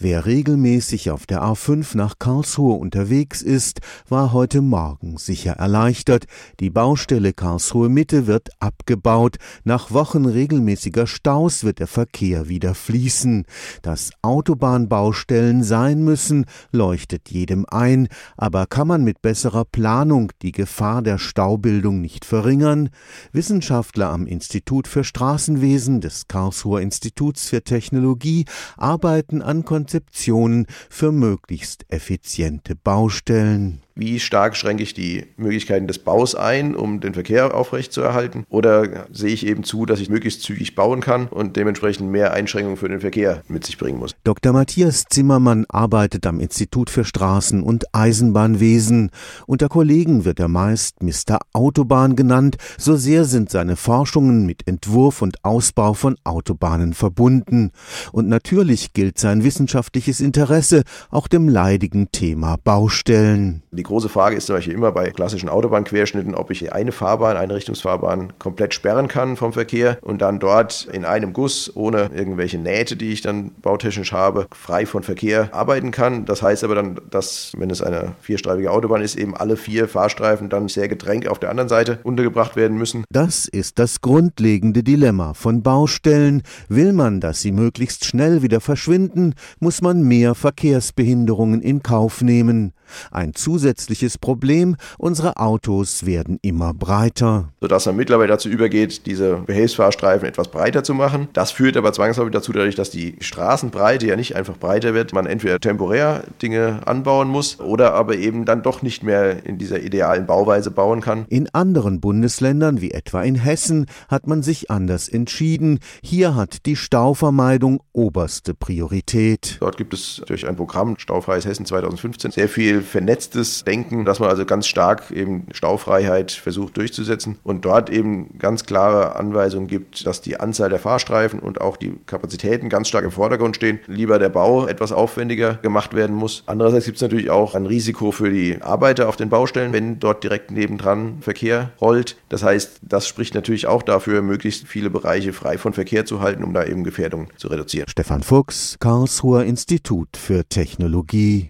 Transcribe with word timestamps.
Wer 0.00 0.26
regelmäßig 0.26 1.10
auf 1.10 1.26
der 1.26 1.42
A5 1.42 1.96
nach 1.96 2.20
Karlsruhe 2.20 2.74
unterwegs 2.74 3.42
ist, 3.42 3.80
war 4.08 4.32
heute 4.32 4.62
Morgen 4.62 5.16
sicher 5.16 5.54
erleichtert. 5.54 6.26
Die 6.60 6.70
Baustelle 6.70 7.32
Karlsruhe 7.32 7.88
Mitte 7.88 8.28
wird 8.28 8.50
abgebaut. 8.60 9.38
Nach 9.64 9.90
Wochen 9.90 10.24
regelmäßiger 10.24 11.08
Staus 11.08 11.64
wird 11.64 11.80
der 11.80 11.88
Verkehr 11.88 12.48
wieder 12.48 12.76
fließen. 12.76 13.44
Dass 13.82 14.12
Autobahnbaustellen 14.22 15.64
sein 15.64 16.04
müssen, 16.04 16.46
leuchtet 16.70 17.28
jedem 17.30 17.66
ein. 17.68 18.06
Aber 18.36 18.66
kann 18.66 18.86
man 18.86 19.02
mit 19.02 19.20
besserer 19.20 19.64
Planung 19.64 20.30
die 20.42 20.52
Gefahr 20.52 21.02
der 21.02 21.18
Staubildung 21.18 22.00
nicht 22.00 22.24
verringern? 22.24 22.90
Wissenschaftler 23.32 24.10
am 24.10 24.28
Institut 24.28 24.86
für 24.86 25.02
Straßenwesen 25.02 26.00
des 26.00 26.28
Karlsruher 26.28 26.82
Instituts 26.82 27.48
für 27.48 27.64
Technologie 27.64 28.44
arbeiten 28.76 29.42
an 29.42 29.64
Konzeptionen 29.88 30.66
für 30.90 31.12
möglichst 31.12 31.86
effiziente 31.88 32.76
Baustellen 32.76 33.80
wie 33.98 34.20
stark 34.20 34.56
schränke 34.56 34.82
ich 34.84 34.94
die 34.94 35.26
Möglichkeiten 35.36 35.88
des 35.88 35.98
Baus 35.98 36.34
ein, 36.34 36.76
um 36.76 37.00
den 37.00 37.14
Verkehr 37.14 37.54
aufrechtzuerhalten? 37.54 38.44
Oder 38.48 39.06
sehe 39.12 39.32
ich 39.32 39.44
eben 39.44 39.64
zu, 39.64 39.86
dass 39.86 39.98
ich 40.00 40.08
möglichst 40.08 40.42
zügig 40.42 40.76
bauen 40.76 41.00
kann 41.00 41.26
und 41.26 41.56
dementsprechend 41.56 42.08
mehr 42.10 42.32
Einschränkungen 42.32 42.76
für 42.76 42.88
den 42.88 43.00
Verkehr 43.00 43.42
mit 43.48 43.66
sich 43.66 43.76
bringen 43.76 43.98
muss? 43.98 44.14
Dr. 44.22 44.52
Matthias 44.52 45.04
Zimmermann 45.10 45.66
arbeitet 45.68 46.26
am 46.26 46.38
Institut 46.38 46.90
für 46.90 47.02
Straßen- 47.02 47.62
und 47.62 47.92
Eisenbahnwesen. 47.92 49.10
Unter 49.46 49.68
Kollegen 49.68 50.24
wird 50.24 50.38
er 50.38 50.48
meist 50.48 51.02
Mr. 51.02 51.40
Autobahn 51.52 52.14
genannt, 52.14 52.56
so 52.78 52.96
sehr 52.96 53.24
sind 53.24 53.50
seine 53.50 53.74
Forschungen 53.74 54.46
mit 54.46 54.68
Entwurf 54.68 55.22
und 55.22 55.44
Ausbau 55.44 55.94
von 55.94 56.16
Autobahnen 56.22 56.94
verbunden. 56.94 57.72
Und 58.12 58.28
natürlich 58.28 58.92
gilt 58.92 59.18
sein 59.18 59.42
wissenschaftliches 59.42 60.20
Interesse 60.20 60.84
auch 61.10 61.26
dem 61.26 61.48
leidigen 61.48 62.12
Thema 62.12 62.56
Baustellen. 62.62 63.62
Die 63.72 63.87
große 63.88 64.08
Frage 64.08 64.36
ist 64.36 64.46
zum 64.46 64.56
Beispiel 64.56 64.74
immer 64.74 64.92
bei 64.92 65.10
klassischen 65.10 65.48
Autobahnquerschnitten, 65.48 66.34
ob 66.34 66.50
ich 66.50 66.72
eine 66.72 66.92
Fahrbahn, 66.92 67.36
eine 67.36 67.54
Richtungsfahrbahn 67.54 68.34
komplett 68.38 68.74
sperren 68.74 69.08
kann 69.08 69.36
vom 69.36 69.52
Verkehr 69.52 69.98
und 70.02 70.20
dann 70.20 70.38
dort 70.38 70.88
in 70.92 71.04
einem 71.04 71.32
Guss 71.32 71.74
ohne 71.74 72.10
irgendwelche 72.14 72.58
Nähte, 72.58 72.96
die 72.96 73.12
ich 73.12 73.22
dann 73.22 73.50
bautechnisch 73.62 74.12
habe, 74.12 74.46
frei 74.52 74.84
von 74.84 75.02
Verkehr 75.02 75.48
arbeiten 75.52 75.90
kann. 75.90 76.26
Das 76.26 76.42
heißt 76.42 76.64
aber 76.64 76.74
dann, 76.74 77.00
dass, 77.10 77.52
wenn 77.56 77.70
es 77.70 77.82
eine 77.82 78.14
vierstreifige 78.20 78.70
Autobahn 78.70 79.00
ist, 79.00 79.16
eben 79.16 79.34
alle 79.34 79.56
vier 79.56 79.88
Fahrstreifen 79.88 80.50
dann 80.50 80.68
sehr 80.68 80.88
gedrängt 80.88 81.26
auf 81.26 81.38
der 81.38 81.50
anderen 81.50 81.70
Seite 81.70 81.98
untergebracht 82.02 82.56
werden 82.56 82.76
müssen. 82.76 83.04
Das 83.10 83.48
ist 83.48 83.78
das 83.78 84.02
grundlegende 84.02 84.82
Dilemma 84.82 85.32
von 85.32 85.62
Baustellen. 85.62 86.42
Will 86.68 86.92
man, 86.92 87.20
dass 87.20 87.40
sie 87.40 87.52
möglichst 87.52 88.04
schnell 88.04 88.42
wieder 88.42 88.60
verschwinden, 88.60 89.34
muss 89.60 89.80
man 89.80 90.02
mehr 90.02 90.34
Verkehrsbehinderungen 90.34 91.62
in 91.62 91.82
Kauf 91.82 92.20
nehmen. 92.20 92.74
Ein 93.10 93.34
zusätzliches 93.34 94.18
Problem, 94.18 94.76
unsere 94.98 95.36
Autos 95.36 96.06
werden 96.06 96.38
immer 96.42 96.74
breiter. 96.74 97.52
Sodass 97.60 97.86
man 97.86 97.96
mittlerweile 97.96 98.28
dazu 98.28 98.48
übergeht, 98.48 99.06
diese 99.06 99.36
Behelfsfahrstreifen 99.36 100.28
etwas 100.28 100.48
breiter 100.48 100.84
zu 100.84 100.94
machen. 100.94 101.28
Das 101.32 101.50
führt 101.50 101.76
aber 101.76 101.92
zwangsläufig 101.92 102.32
dazu, 102.32 102.52
dadurch, 102.52 102.74
dass 102.74 102.90
die 102.90 103.16
Straßenbreite 103.20 104.06
ja 104.06 104.16
nicht 104.16 104.36
einfach 104.36 104.56
breiter 104.56 104.94
wird, 104.94 105.12
man 105.12 105.26
entweder 105.26 105.60
temporär 105.60 106.24
Dinge 106.42 106.80
anbauen 106.86 107.28
muss 107.28 107.60
oder 107.60 107.94
aber 107.94 108.16
eben 108.16 108.44
dann 108.44 108.62
doch 108.62 108.82
nicht 108.82 109.02
mehr 109.02 109.44
in 109.46 109.58
dieser 109.58 109.80
idealen 109.80 110.26
Bauweise 110.26 110.70
bauen 110.70 111.00
kann. 111.00 111.26
In 111.28 111.48
anderen 111.52 112.00
Bundesländern, 112.00 112.80
wie 112.80 112.92
etwa 112.92 113.22
in 113.22 113.34
Hessen, 113.34 113.86
hat 114.08 114.26
man 114.26 114.42
sich 114.42 114.70
anders 114.70 115.08
entschieden. 115.08 115.80
Hier 116.02 116.34
hat 116.34 116.66
die 116.66 116.76
Stauvermeidung 116.76 117.80
oberste 117.92 118.54
Priorität. 118.54 119.56
Dort 119.60 119.76
gibt 119.76 119.94
es 119.94 120.22
durch 120.26 120.46
ein 120.46 120.56
Programm 120.56 120.98
Staufreies 120.98 121.46
Hessen 121.46 121.66
2015 121.66 122.30
sehr 122.30 122.48
viel 122.48 122.77
vernetztes 122.82 123.64
Denken, 123.64 124.04
dass 124.04 124.20
man 124.20 124.28
also 124.28 124.44
ganz 124.44 124.66
stark 124.66 125.10
eben 125.10 125.46
Staufreiheit 125.52 126.32
versucht 126.32 126.76
durchzusetzen 126.76 127.38
und 127.42 127.64
dort 127.64 127.90
eben 127.90 128.38
ganz 128.38 128.64
klare 128.64 129.16
Anweisungen 129.16 129.66
gibt, 129.66 130.06
dass 130.06 130.20
die 130.20 130.40
Anzahl 130.40 130.70
der 130.70 130.78
Fahrstreifen 130.78 131.40
und 131.40 131.60
auch 131.60 131.76
die 131.76 131.94
Kapazitäten 132.06 132.68
ganz 132.68 132.88
stark 132.88 133.04
im 133.04 133.10
Vordergrund 133.10 133.56
stehen. 133.56 133.80
Lieber 133.86 134.18
der 134.18 134.28
Bau 134.28 134.66
etwas 134.66 134.92
aufwendiger 134.92 135.54
gemacht 135.54 135.94
werden 135.94 136.16
muss. 136.16 136.42
Andererseits 136.46 136.86
gibt 136.86 136.96
es 136.96 137.02
natürlich 137.02 137.30
auch 137.30 137.54
ein 137.54 137.66
Risiko 137.66 138.12
für 138.12 138.30
die 138.30 138.60
Arbeiter 138.60 139.08
auf 139.08 139.16
den 139.16 139.28
Baustellen, 139.28 139.72
wenn 139.72 140.00
dort 140.00 140.24
direkt 140.24 140.50
nebendran 140.50 141.18
Verkehr 141.20 141.70
rollt. 141.80 142.16
Das 142.28 142.42
heißt, 142.42 142.80
das 142.82 143.06
spricht 143.06 143.34
natürlich 143.34 143.66
auch 143.66 143.82
dafür, 143.82 144.22
möglichst 144.22 144.66
viele 144.66 144.90
Bereiche 144.90 145.32
frei 145.32 145.58
von 145.58 145.72
Verkehr 145.72 146.04
zu 146.04 146.20
halten, 146.20 146.44
um 146.44 146.52
da 146.52 146.64
eben 146.64 146.84
Gefährdungen 146.84 147.28
zu 147.36 147.48
reduzieren. 147.48 147.88
Stefan 147.88 148.22
Fuchs, 148.22 148.76
Karlsruher 148.80 149.44
Institut 149.44 150.16
für 150.16 150.44
Technologie 150.48 151.46